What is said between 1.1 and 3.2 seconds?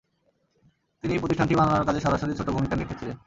প্রতিষ্ঠানটি বানানোর কাজে সরাসরি ছোটো ভূমিকা রেখেছিলেন।